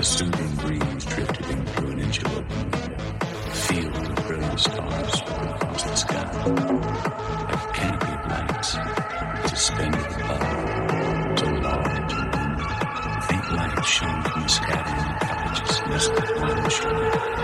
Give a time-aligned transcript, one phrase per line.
[0.00, 2.96] A soothing breeze drifted in through an inch of open window.
[3.20, 6.24] A field of brilliant stars swept across the sky.
[7.50, 8.78] A canopy of lights
[9.50, 12.12] suspended above, so large.
[13.26, 17.39] Faint light shone from the scattering cottages nestled the shore.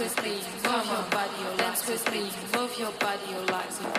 [0.00, 0.30] With me,
[0.64, 3.89] move your body, oh, or dance with me, move your body, oh, lies with me.